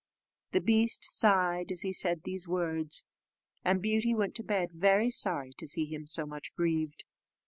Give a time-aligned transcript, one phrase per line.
[0.53, 3.05] The beast sighed as he said these words,
[3.63, 7.03] and Beauty went to bed very sorry to see him so much grieved.